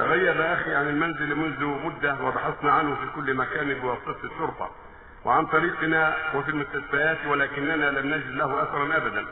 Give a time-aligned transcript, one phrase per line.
[0.00, 4.70] تغيب أخي عن المنزل منذ مدة وبحثنا عنه في كل مكان بواسطة الشرطة
[5.24, 9.26] وعن طريقنا وفي المستشفيات ولكننا لم نجد له أثرا أبدا.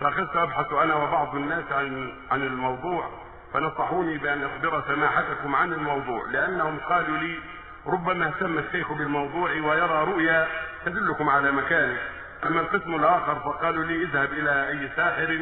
[0.00, 3.08] فأخذت أبحث أنا وبعض الناس عن عن الموضوع
[3.52, 7.38] فنصحوني بأن أخبر سماحتكم عن الموضوع لأنهم قالوا لي
[7.86, 10.46] ربما اهتم الشيخ بالموضوع ويرى رؤيا
[10.84, 11.98] تدلكم على مكانه.
[12.46, 15.38] أما القسم الآخر فقالوا لي اذهب إلى أي ساحر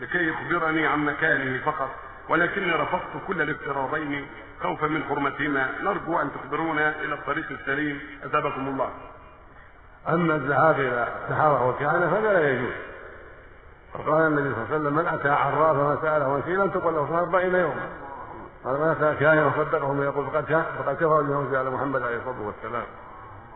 [0.00, 1.90] لكي يخبرني عن مكانه فقط.
[2.28, 4.26] ولكني رفضت كل الافتراضين
[4.62, 5.68] خوفا من حرمتهما.
[5.82, 8.00] نرجو أن تخبرونا إلى الطريق السليم.
[8.24, 8.90] أثابكم الله.
[10.08, 12.72] أما الذهاب إلى السحرة والكهنة فهذا لا يجوز.
[13.94, 17.18] وقال النبي صلى الله عليه وسلم من أتى عرافا فسأله عن شيء لم تقل له
[17.18, 17.88] أربعين يوما
[18.64, 22.84] قال من أتى كاهنا وصدقه يقول فقد فقد كفر بما على محمد عليه الصلاة والسلام.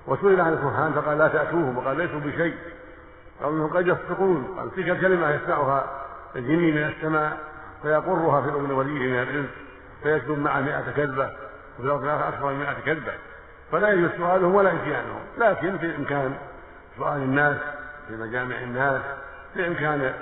[0.06, 1.78] وسئل عن الكهان فقال لا تأتوهم.
[1.78, 2.54] وقال ليسوا بشيء.
[3.42, 4.54] قال إنهم قد يصدقون.
[4.58, 5.84] قال تلك الكلمة يسمعها
[6.36, 7.38] الجني من السماء.
[7.82, 9.48] فيقرها في اذن وليه من الإنس
[10.02, 11.30] فيكتب معه مئة كذبة
[11.78, 13.12] وفي الأرض أكثر من مئة كذبة.
[13.72, 16.34] فلا يجوز سؤالهم ولا إتيانهم لكن في إمكان
[16.98, 17.56] سؤال الناس
[18.08, 19.02] في مجامع الناس
[19.54, 20.14] في إمكان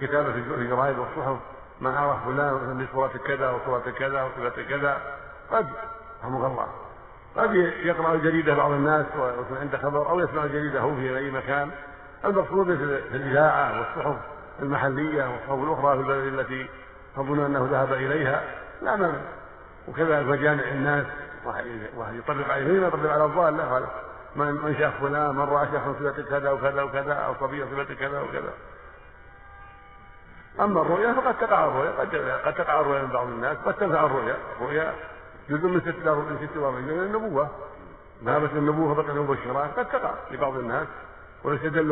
[0.00, 1.36] كتابة الجرائد والصحف
[1.80, 4.98] ما عرف فلان بصورة كذا وصورة كذا وصورة كذا
[5.50, 5.66] قد
[6.22, 6.66] رحمه الله.
[7.36, 11.70] قد يقرأ الجريدة بعض الناس ويكون عنده خبر أو يسمع الجريدة هو في أي مكان.
[12.24, 14.16] المقصود في الإذاعة والصحف
[14.62, 16.66] المحلية والصحف الأخرى في البلد التي
[17.16, 18.42] تظن أنه ذهب إليها
[18.82, 19.20] لا مانع.
[19.88, 21.06] وكذا مجامع الناس
[21.44, 23.86] واحد يطلق عليه ما يطلق على الضالة
[24.36, 28.20] من من شاف فلان من رأى شيخا صفه كذا وكذا وكذا أو صبية صفه كذا
[28.20, 28.52] وكذا.
[30.60, 34.36] أما الرؤيا فقد تقع الرؤيا قد قد تقع الرؤيا من بعض الناس قد تنفع الرؤيا.
[34.56, 34.94] الرؤيا
[35.50, 37.48] جزء من ست من ست من النبوة.
[38.24, 40.86] ذهبت النبوه فبقي المبشرات قد تقع لبعض الناس
[41.44, 41.90] ويستدل